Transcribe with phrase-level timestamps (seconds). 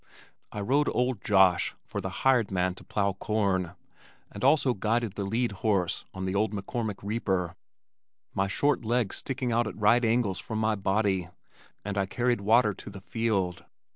[0.51, 3.75] I rode old Josh for the hired man to plow corn,
[4.31, 7.55] and also guided the lead horse on the old McCormick reaper,
[8.33, 11.29] my short legs sticking out at right angles from my body,
[11.85, 13.63] and I carried water to the field.